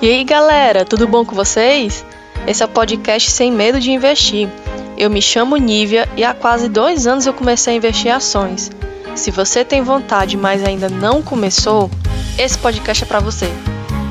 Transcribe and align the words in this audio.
E 0.00 0.08
aí 0.08 0.22
galera, 0.22 0.84
tudo 0.84 1.08
bom 1.08 1.24
com 1.24 1.34
vocês? 1.34 2.04
Esse 2.46 2.62
é 2.62 2.66
o 2.66 2.68
podcast 2.68 3.32
Sem 3.32 3.50
Medo 3.50 3.80
de 3.80 3.90
Investir. 3.90 4.48
Eu 4.96 5.10
me 5.10 5.20
chamo 5.20 5.56
Nívia 5.56 6.08
e 6.16 6.22
há 6.22 6.32
quase 6.32 6.68
dois 6.68 7.04
anos 7.04 7.26
eu 7.26 7.34
comecei 7.34 7.74
a 7.74 7.76
investir 7.76 8.06
em 8.06 8.14
ações. 8.14 8.70
Se 9.16 9.32
você 9.32 9.64
tem 9.64 9.82
vontade, 9.82 10.36
mas 10.36 10.62
ainda 10.62 10.88
não 10.88 11.20
começou, 11.20 11.90
esse 12.38 12.56
podcast 12.56 13.02
é 13.02 13.06
para 13.08 13.18
você. 13.18 13.46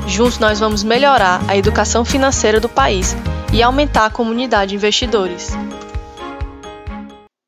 Juntos 0.06 0.38
nós 0.38 0.60
vamos 0.60 0.84
melhorar 0.84 1.40
a 1.48 1.56
educação 1.56 2.04
financeira 2.04 2.60
do 2.60 2.68
país 2.68 3.14
e 3.50 3.62
aumentar 3.62 4.04
a 4.04 4.10
comunidade 4.10 4.72
de 4.72 4.76
investidores. 4.76 5.52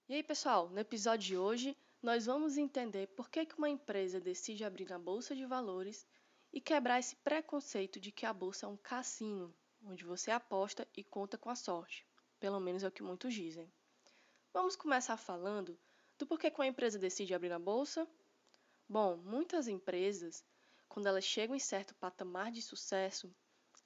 E 0.09 0.15
aí 0.15 0.23
pessoal, 0.23 0.71
no 0.73 0.81
episódio 0.81 1.27
de 1.27 1.37
hoje 1.37 1.77
nós 2.03 2.25
vamos 2.25 2.57
entender 2.57 3.07
por 3.09 3.29
que 3.29 3.47
uma 3.59 3.69
empresa 3.69 4.19
decide 4.19 4.65
abrir 4.65 4.89
na 4.89 4.99
Bolsa 4.99 5.37
de 5.37 5.45
Valores 5.45 6.07
e 6.53 6.61
quebrar 6.61 6.99
esse 6.99 7.17
preconceito 7.17 8.01
de 8.01 8.11
que 8.11 8.27
a 8.27 8.33
bolsa 8.33 8.67
é 8.67 8.69
um 8.69 8.77
cassino, 8.77 9.55
onde 9.85 10.05
você 10.05 10.31
aposta 10.31 10.87
e 10.97 11.05
conta 11.05 11.39
com 11.39 11.51
a 11.51 11.55
sorte. 11.55 12.07
Pelo 12.39 12.61
menos 12.61 12.83
é 12.83 12.89
o 12.89 12.93
que 12.93 13.03
muitos 13.03 13.33
dizem. 13.35 13.73
Vamos 14.53 14.75
começar 14.75 15.17
falando 15.17 15.79
do 16.19 16.27
porquê 16.27 16.51
que 16.51 16.61
uma 16.61 16.67
empresa 16.67 16.99
decide 16.99 17.35
abrir 17.35 17.49
na 17.49 17.59
bolsa? 17.59 18.09
Bom, 18.89 19.17
muitas 19.17 19.69
empresas, 19.69 20.45
quando 20.89 21.07
elas 21.07 21.25
chegam 21.25 21.55
em 21.55 21.61
certo 21.61 21.95
patamar 21.95 22.51
de 22.51 22.61
sucesso, 22.61 23.33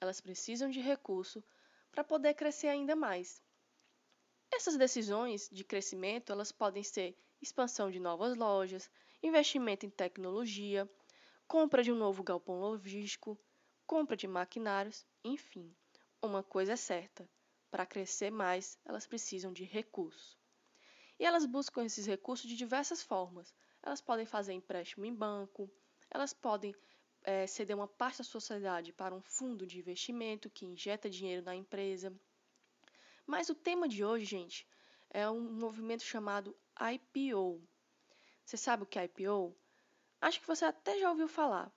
elas 0.01 0.19
precisam 0.19 0.69
de 0.69 0.79
recurso 0.79 1.43
para 1.91 2.03
poder 2.03 2.33
crescer 2.33 2.67
ainda 2.67 2.95
mais. 2.95 3.41
Essas 4.51 4.77
decisões 4.77 5.49
de 5.51 5.63
crescimento, 5.63 6.31
elas 6.31 6.51
podem 6.51 6.83
ser 6.83 7.17
expansão 7.41 7.91
de 7.91 7.99
novas 7.99 8.35
lojas, 8.35 8.89
investimento 9.21 9.85
em 9.85 9.89
tecnologia, 9.89 10.89
compra 11.47 11.83
de 11.83 11.91
um 11.91 11.95
novo 11.95 12.23
galpão 12.23 12.59
logístico, 12.59 13.37
compra 13.85 14.17
de 14.17 14.27
maquinários, 14.27 15.05
enfim. 15.23 15.73
Uma 16.21 16.41
coisa 16.43 16.73
é 16.73 16.75
certa: 16.75 17.29
para 17.69 17.85
crescer 17.85 18.31
mais, 18.31 18.77
elas 18.85 19.05
precisam 19.05 19.53
de 19.53 19.63
recursos. 19.63 20.37
E 21.19 21.25
elas 21.25 21.45
buscam 21.45 21.85
esses 21.85 22.05
recursos 22.05 22.49
de 22.49 22.55
diversas 22.55 23.01
formas. 23.01 23.53
Elas 23.81 24.01
podem 24.01 24.25
fazer 24.25 24.53
empréstimo 24.53 25.05
em 25.05 25.13
banco, 25.13 25.69
elas 26.09 26.33
podem 26.33 26.75
é, 27.23 27.47
ceder 27.47 27.75
uma 27.75 27.87
parte 27.87 28.19
da 28.19 28.23
sociedade 28.23 28.91
para 28.91 29.13
um 29.13 29.21
fundo 29.21 29.65
de 29.65 29.79
investimento 29.79 30.49
que 30.49 30.65
injeta 30.65 31.09
dinheiro 31.09 31.43
na 31.43 31.55
empresa. 31.55 32.13
Mas 33.25 33.49
o 33.49 33.55
tema 33.55 33.87
de 33.87 34.03
hoje, 34.03 34.25
gente, 34.25 34.67
é 35.09 35.29
um 35.29 35.41
movimento 35.41 36.03
chamado 36.03 36.55
IPO. 36.79 37.61
Você 38.43 38.57
sabe 38.57 38.83
o 38.83 38.85
que 38.85 38.99
é 38.99 39.05
IPO? 39.05 39.55
Acho 40.21 40.39
que 40.41 40.47
você 40.47 40.65
até 40.65 40.99
já 40.99 41.09
ouviu 41.09 41.27
falar. 41.27 41.71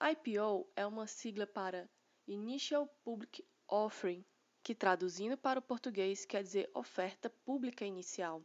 IPO 0.00 0.70
é 0.74 0.86
uma 0.86 1.06
sigla 1.06 1.46
para 1.46 1.88
Initial 2.26 2.86
Public 3.04 3.46
Offering, 3.68 4.24
que 4.62 4.74
traduzindo 4.74 5.36
para 5.36 5.58
o 5.58 5.62
português 5.62 6.24
quer 6.24 6.42
dizer 6.42 6.70
oferta 6.74 7.28
pública 7.28 7.84
inicial. 7.84 8.42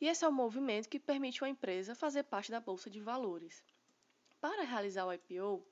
E 0.00 0.06
esse 0.06 0.24
é 0.24 0.28
o 0.28 0.32
movimento 0.32 0.88
que 0.88 1.00
permite 1.00 1.42
uma 1.42 1.50
empresa 1.50 1.94
fazer 1.94 2.24
parte 2.24 2.50
da 2.50 2.60
bolsa 2.60 2.90
de 2.90 3.00
valores. 3.00 3.64
Para 4.40 4.62
realizar 4.62 5.06
o 5.06 5.12
IPO, 5.12 5.66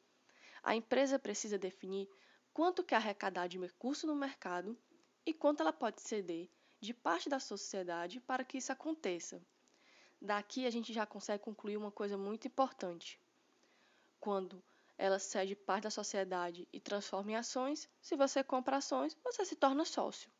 a 0.62 0.75
empresa 0.75 1.19
precisa 1.19 1.59
definir 1.59 2.09
quanto 2.53 2.83
quer 2.83 2.97
arrecadar 2.97 3.47
de 3.47 3.59
recurso 3.59 4.06
no 4.06 4.16
mercado 4.16 4.78
e 5.27 5.33
quanto 5.33 5.61
ela 5.61 5.72
pode 5.72 6.00
ceder 6.00 6.50
de 6.81 6.94
parte 6.94 7.28
da 7.28 7.38
sociedade 7.38 8.20
para 8.20 8.44
que 8.44 8.59
isso 8.59 8.72
aconteça. 8.72 9.41
Daqui 10.25 10.64
a 10.64 10.70
gente 10.70 10.91
já 10.91 11.05
consegue 11.05 11.44
concluir 11.44 11.77
uma 11.77 11.91
coisa 11.91 12.17
muito 12.17 12.48
importante. 12.48 13.20
Quando 14.19 14.64
ela 14.97 15.19
cede 15.19 15.55
parte 15.55 15.83
da 15.83 15.91
sociedade 15.91 16.66
e 16.72 16.81
transforma 16.81 17.33
em 17.33 17.36
ações, 17.36 17.86
se 18.00 18.16
você 18.16 18.42
compra 18.42 18.78
ações, 18.78 19.14
você 19.22 19.44
se 19.44 19.55
torna 19.55 19.84
sócio. 19.84 20.31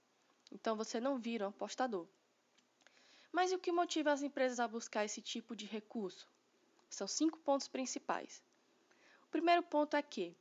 Então 0.51 0.75
você 0.75 0.99
não 0.99 1.19
vira 1.19 1.45
um 1.45 1.51
apostador. 1.51 2.07
Mas 3.31 3.53
e 3.53 3.57
o 3.57 3.59
que 3.59 3.71
motiva 3.71 4.11
as 4.11 4.23
empresas 4.23 4.59
a 4.59 4.67
buscar 4.67 5.05
esse 5.05 5.21
tipo 5.21 5.55
de 5.55 5.67
recurso? 5.67 6.27
São 6.89 7.07
cinco 7.07 7.39
pontos 7.41 7.69
principais. 7.69 8.43
O 9.25 9.27
primeiro 9.27 9.63
ponto 9.63 9.99
é 9.99 10.03
que 10.03 10.35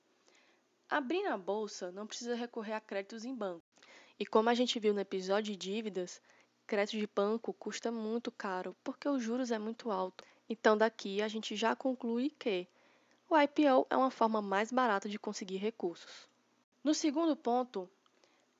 abrir 0.89 1.21
na 1.23 1.37
bolsa 1.37 1.91
não 1.91 2.07
precisa 2.07 2.33
recorrer 2.33 2.75
a 2.75 2.79
créditos 2.79 3.25
em 3.25 3.35
banco. 3.35 3.65
E 4.17 4.25
como 4.25 4.47
a 4.47 4.53
gente 4.53 4.79
viu 4.79 4.93
no 4.93 5.01
episódio 5.01 5.51
de 5.51 5.57
dívidas, 5.57 6.21
crédito 6.67 6.97
de 6.97 7.07
banco 7.07 7.53
custa 7.53 7.91
muito 7.91 8.31
caro 8.31 8.75
porque 8.83 9.07
os 9.07 9.21
juros 9.21 9.51
é 9.51 9.59
muito 9.59 9.91
alto. 9.91 10.23
Então 10.49 10.77
daqui 10.77 11.21
a 11.21 11.27
gente 11.27 11.55
já 11.55 11.75
conclui 11.75 12.29
que 12.29 12.67
o 13.29 13.39
IPO 13.39 13.87
é 13.89 13.97
uma 13.97 14.11
forma 14.11 14.41
mais 14.41 14.71
barata 14.71 15.09
de 15.09 15.17
conseguir 15.17 15.57
recursos. 15.57 16.27
No 16.83 16.93
segundo 16.93 17.35
ponto, 17.35 17.89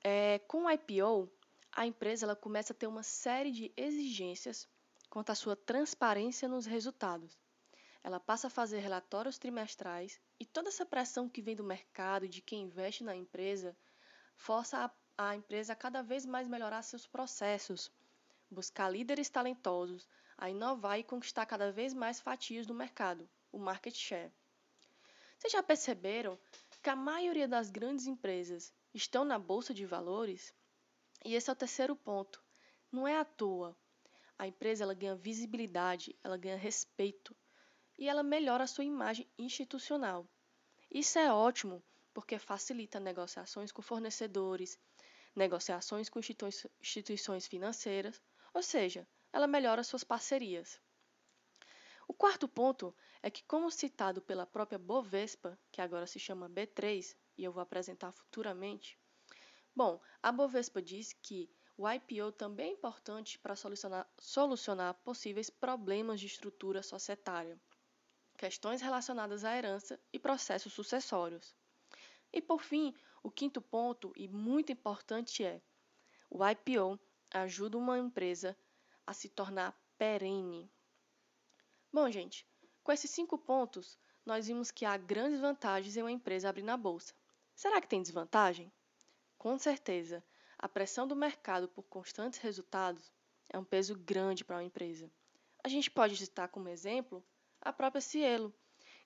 é, 0.02 0.38
com 0.48 0.64
o 0.64 0.70
IPO, 0.70 1.30
a 1.72 1.86
empresa 1.86 2.26
ela 2.26 2.36
começa 2.36 2.72
a 2.72 2.76
ter 2.76 2.86
uma 2.86 3.02
série 3.02 3.50
de 3.50 3.72
exigências 3.76 4.68
quanto 5.10 5.30
à 5.30 5.34
sua 5.34 5.54
transparência 5.54 6.48
nos 6.48 6.66
resultados. 6.66 7.38
Ela 8.02 8.20
passa 8.20 8.48
a 8.48 8.50
fazer 8.50 8.80
relatórios 8.80 9.38
trimestrais 9.38 10.20
e 10.38 10.44
toda 10.44 10.68
essa 10.68 10.84
pressão 10.84 11.28
que 11.28 11.40
vem 11.40 11.56
do 11.56 11.64
mercado 11.64 12.28
de 12.28 12.42
quem 12.42 12.62
investe 12.62 13.02
na 13.02 13.14
empresa 13.14 13.76
força 14.36 14.84
a, 14.84 14.90
a 15.16 15.36
empresa 15.36 15.76
cada 15.76 16.02
vez 16.02 16.26
mais 16.26 16.48
melhorar 16.48 16.82
seus 16.82 17.06
processos, 17.06 17.90
buscar 18.50 18.90
líderes 18.90 19.28
talentosos, 19.28 20.08
a 20.36 20.50
inovar 20.50 20.98
e 20.98 21.04
conquistar 21.04 21.46
cada 21.46 21.70
vez 21.70 21.94
mais 21.94 22.20
fatias 22.20 22.66
do 22.66 22.74
mercado, 22.74 23.28
o 23.52 23.58
market 23.58 23.94
share. 23.94 24.32
Vocês 25.38 25.52
já 25.52 25.62
perceberam 25.62 26.38
que 26.82 26.90
a 26.90 26.96
maioria 26.96 27.46
das 27.46 27.70
grandes 27.70 28.06
empresas 28.06 28.72
estão 28.92 29.24
na 29.24 29.38
bolsa 29.38 29.72
de 29.72 29.86
valores? 29.86 30.52
E 31.24 31.34
esse 31.34 31.48
é 31.48 31.52
o 31.52 31.56
terceiro 31.56 31.94
ponto. 31.94 32.42
Não 32.90 33.06
é 33.06 33.16
à 33.16 33.24
toa. 33.24 33.76
A 34.38 34.46
empresa 34.48 34.82
ela 34.82 34.94
ganha 34.94 35.14
visibilidade, 35.14 36.14
ela 36.24 36.36
ganha 36.36 36.56
respeito 36.56 37.36
e 37.98 38.08
ela 38.08 38.22
melhora 38.22 38.64
a 38.64 38.66
sua 38.66 38.84
imagem 38.84 39.28
institucional. 39.38 40.26
Isso 40.90 41.18
é 41.18 41.32
ótimo 41.32 41.82
porque 42.12 42.38
facilita 42.38 43.00
negociações 43.00 43.72
com 43.72 43.82
fornecedores, 43.82 44.78
negociações 45.34 46.08
com 46.08 46.20
instituições 46.80 47.46
financeiras, 47.46 48.22
ou 48.52 48.62
seja, 48.62 49.06
ela 49.32 49.46
melhora 49.46 49.82
suas 49.82 50.04
parcerias. 50.04 50.80
O 52.06 52.12
quarto 52.12 52.46
ponto 52.46 52.94
é 53.22 53.30
que, 53.30 53.42
como 53.44 53.70
citado 53.70 54.20
pela 54.20 54.46
própria 54.46 54.78
Bovespa, 54.78 55.58
que 55.72 55.80
agora 55.80 56.06
se 56.06 56.20
chama 56.20 56.50
B3, 56.50 57.16
e 57.36 57.44
eu 57.44 57.52
vou 57.52 57.62
apresentar 57.62 58.12
futuramente, 58.12 58.98
bom, 59.74 60.00
a 60.22 60.30
Bovespa 60.30 60.80
diz 60.80 61.12
que 61.12 61.50
o 61.76 61.90
IPO 61.90 62.30
também 62.32 62.68
é 62.68 62.72
importante 62.72 63.38
para 63.38 63.56
solucionar, 63.56 64.08
solucionar 64.18 64.94
possíveis 65.02 65.50
problemas 65.50 66.20
de 66.20 66.26
estrutura 66.26 66.82
societária, 66.82 67.60
questões 68.36 68.80
relacionadas 68.80 69.44
à 69.44 69.56
herança 69.56 69.98
e 70.12 70.18
processos 70.18 70.72
sucessórios. 70.72 71.56
E 72.32 72.40
por 72.40 72.62
fim, 72.62 72.94
o 73.24 73.30
quinto 73.30 73.60
ponto, 73.62 74.12
e 74.14 74.28
muito 74.28 74.70
importante, 74.70 75.42
é 75.42 75.62
o 76.30 76.46
IPO 76.46 77.00
ajuda 77.30 77.78
uma 77.78 77.98
empresa 77.98 78.54
a 79.06 79.14
se 79.14 79.30
tornar 79.30 79.74
perene. 79.96 80.70
Bom, 81.90 82.10
gente, 82.10 82.46
com 82.82 82.92
esses 82.92 83.10
cinco 83.10 83.38
pontos, 83.38 83.98
nós 84.26 84.46
vimos 84.46 84.70
que 84.70 84.84
há 84.84 84.98
grandes 84.98 85.40
vantagens 85.40 85.96
em 85.96 86.02
uma 86.02 86.12
empresa 86.12 86.50
abrir 86.50 86.62
na 86.62 86.76
bolsa. 86.76 87.14
Será 87.54 87.80
que 87.80 87.88
tem 87.88 88.02
desvantagem? 88.02 88.70
Com 89.38 89.58
certeza, 89.58 90.22
a 90.58 90.68
pressão 90.68 91.08
do 91.08 91.16
mercado 91.16 91.66
por 91.66 91.84
constantes 91.84 92.38
resultados 92.38 93.10
é 93.48 93.58
um 93.58 93.64
peso 93.64 93.96
grande 93.96 94.44
para 94.44 94.56
uma 94.56 94.64
empresa. 94.64 95.10
A 95.62 95.68
gente 95.68 95.90
pode 95.90 96.14
citar 96.14 96.48
como 96.48 96.68
exemplo 96.68 97.24
a 97.58 97.72
própria 97.72 98.02
Cielo, 98.02 98.54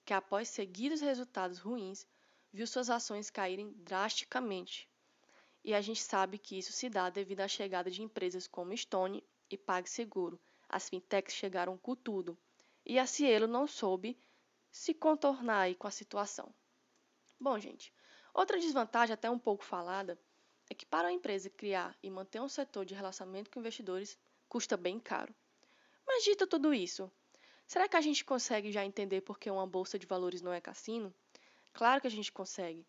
que 0.04 0.12
após 0.12 0.48
seguidos 0.48 1.00
resultados 1.00 1.60
ruins, 1.60 2.04
viu 2.52 2.66
suas 2.66 2.90
ações 2.90 3.30
caírem 3.30 3.72
drasticamente 3.78 4.88
e 5.64 5.74
a 5.74 5.80
gente 5.80 6.02
sabe 6.02 6.38
que 6.38 6.58
isso 6.58 6.72
se 6.72 6.88
dá 6.88 7.10
devido 7.10 7.40
à 7.40 7.48
chegada 7.48 7.90
de 7.90 8.02
empresas 8.02 8.46
como 8.46 8.76
Stone 8.76 9.22
e 9.50 9.56
PagSeguro. 9.58 10.40
As 10.68 10.88
fintechs 10.88 11.34
chegaram 11.34 11.76
com 11.76 11.94
tudo 11.94 12.38
e 12.86 12.98
a 12.98 13.06
Cielo 13.06 13.46
não 13.46 13.66
soube 13.66 14.18
se 14.70 14.94
contornar 14.94 15.74
com 15.74 15.86
a 15.86 15.90
situação. 15.90 16.54
Bom, 17.38 17.58
gente, 17.58 17.92
outra 18.32 18.58
desvantagem 18.58 19.14
até 19.14 19.30
um 19.30 19.38
pouco 19.38 19.64
falada 19.64 20.18
é 20.70 20.74
que 20.74 20.86
para 20.86 21.08
a 21.08 21.12
empresa 21.12 21.50
criar 21.50 21.96
e 22.02 22.10
manter 22.10 22.40
um 22.40 22.48
setor 22.48 22.84
de 22.84 22.94
relacionamento 22.94 23.50
com 23.50 23.60
investidores 23.60 24.18
custa 24.48 24.76
bem 24.76 24.98
caro. 24.98 25.34
Mas 26.06 26.24
dito 26.24 26.46
tudo 26.46 26.72
isso, 26.72 27.10
será 27.66 27.88
que 27.88 27.96
a 27.96 28.00
gente 28.00 28.24
consegue 28.24 28.72
já 28.72 28.84
entender 28.84 29.20
por 29.20 29.38
que 29.38 29.50
uma 29.50 29.66
bolsa 29.66 29.98
de 29.98 30.06
valores 30.06 30.40
não 30.40 30.52
é 30.52 30.60
cassino? 30.60 31.14
Claro 31.78 32.00
que 32.00 32.08
a 32.08 32.10
gente 32.10 32.32
consegue. 32.32 32.84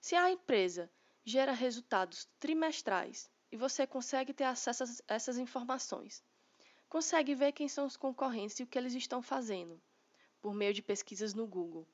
Se 0.00 0.14
a 0.14 0.30
empresa 0.30 0.88
gera 1.24 1.50
resultados 1.50 2.28
trimestrais 2.38 3.28
e 3.50 3.56
você 3.56 3.84
consegue 3.84 4.32
ter 4.32 4.44
acesso 4.44 4.84
a 4.84 5.14
essas 5.14 5.38
informações. 5.38 6.22
Consegue 6.88 7.34
ver 7.34 7.50
quem 7.50 7.66
são 7.66 7.84
os 7.84 7.96
concorrentes 7.96 8.60
e 8.60 8.62
o 8.62 8.66
que 8.68 8.78
eles 8.78 8.94
estão 8.94 9.20
fazendo, 9.20 9.82
por 10.40 10.54
meio 10.54 10.72
de 10.72 10.80
pesquisas 10.80 11.34
no 11.34 11.48
Google. 11.48 11.84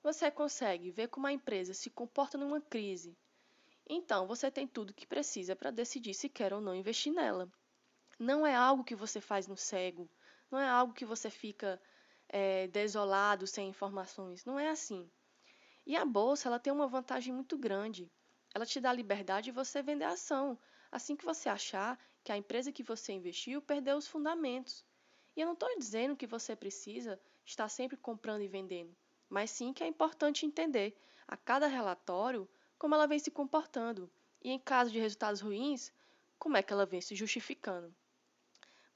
você 0.00 0.30
consegue 0.30 0.92
ver 0.92 1.08
como 1.08 1.26
a 1.26 1.32
empresa 1.32 1.74
se 1.74 1.90
comporta 1.90 2.38
numa 2.38 2.60
crise. 2.60 3.18
Então, 3.84 4.28
você 4.28 4.52
tem 4.52 4.68
tudo 4.68 4.94
que 4.94 5.08
precisa 5.08 5.56
para 5.56 5.72
decidir 5.72 6.14
se 6.14 6.28
quer 6.28 6.52
ou 6.52 6.60
não 6.60 6.76
investir 6.76 7.12
nela. 7.12 7.50
Não 8.16 8.46
é 8.46 8.54
algo 8.54 8.84
que 8.84 8.94
você 8.94 9.20
faz 9.20 9.48
no 9.48 9.56
cego, 9.56 10.08
não 10.52 10.60
é 10.60 10.68
algo 10.68 10.94
que 10.94 11.04
você 11.04 11.30
fica 11.30 11.82
é, 12.28 12.68
desolado, 12.68 13.44
sem 13.44 13.68
informações. 13.68 14.44
Não 14.44 14.56
é 14.56 14.68
assim. 14.68 15.10
E 15.86 15.96
a 15.96 16.04
bolsa 16.04 16.48
ela 16.48 16.58
tem 16.58 16.72
uma 16.72 16.86
vantagem 16.86 17.32
muito 17.32 17.58
grande. 17.58 18.10
Ela 18.54 18.64
te 18.64 18.80
dá 18.80 18.90
a 18.90 18.94
liberdade 18.94 19.46
de 19.46 19.50
você 19.50 19.82
vender 19.82 20.04
a 20.04 20.12
ação, 20.12 20.58
assim 20.90 21.14
que 21.14 21.24
você 21.24 21.48
achar 21.48 21.98
que 22.22 22.32
a 22.32 22.36
empresa 22.36 22.72
que 22.72 22.82
você 22.82 23.12
investiu 23.12 23.60
perdeu 23.60 23.96
os 23.96 24.06
fundamentos. 24.06 24.84
E 25.36 25.40
eu 25.40 25.46
não 25.46 25.54
estou 25.54 25.68
dizendo 25.76 26.16
que 26.16 26.26
você 26.26 26.56
precisa 26.56 27.20
estar 27.44 27.68
sempre 27.68 27.96
comprando 27.96 28.42
e 28.42 28.48
vendendo, 28.48 28.96
mas 29.28 29.50
sim 29.50 29.72
que 29.72 29.82
é 29.84 29.86
importante 29.86 30.46
entender 30.46 30.96
a 31.26 31.36
cada 31.36 31.66
relatório 31.66 32.48
como 32.78 32.94
ela 32.94 33.06
vem 33.06 33.18
se 33.18 33.30
comportando 33.30 34.10
e, 34.40 34.50
em 34.50 34.58
caso 34.58 34.90
de 34.90 34.98
resultados 34.98 35.40
ruins, 35.40 35.92
como 36.38 36.56
é 36.56 36.62
que 36.62 36.72
ela 36.72 36.86
vem 36.86 37.00
se 37.00 37.14
justificando. 37.14 37.94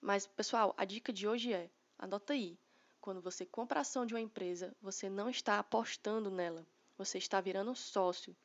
Mas, 0.01 0.27
pessoal, 0.27 0.75
a 0.77 0.85
dica 0.85 1.13
de 1.13 1.27
hoje 1.27 1.53
é: 1.53 1.71
anota 1.99 2.33
aí. 2.33 2.59
Quando 3.01 3.21
você 3.21 3.47
compra 3.47 3.81
a 3.81 3.83
ação 3.83 4.05
de 4.05 4.15
uma 4.15 4.21
empresa, 4.21 4.77
você 4.81 5.09
não 5.09 5.31
está 5.31 5.59
apostando 5.59 6.31
nela, 6.31 6.67
você 6.99 7.17
está 7.17 7.41
virando 7.41 7.75
sócio. 7.75 8.37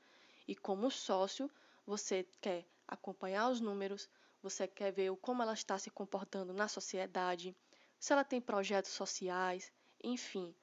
E 0.48 0.56
como 0.56 0.92
sócio, 0.92 1.50
você 1.86 2.26
quer 2.40 2.66
acompanhar 2.88 3.50
os 3.50 3.60
números, 3.60 4.08
você 4.42 4.68
quer 4.68 4.92
ver 4.92 5.12
como 5.18 5.42
ela 5.42 5.54
está 5.54 5.80
se 5.80 5.90
comportando 5.90 6.54
na 6.54 6.68
sociedade, 6.68 7.56
se 8.00 8.14
ela 8.14 8.24
tem 8.24 8.40
projetos 8.40 8.92
sociais, 8.92 9.72
enfim, 10.04 10.54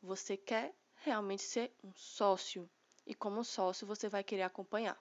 você 0.00 0.36
quer 0.36 0.74
realmente 1.02 1.42
ser 1.42 1.74
um 1.82 1.92
sócio. 1.94 2.70
E 3.06 3.14
como 3.14 3.42
sócio, 3.42 3.86
você 3.86 4.08
vai 4.08 4.22
querer 4.22 4.42
acompanhar. 4.42 4.98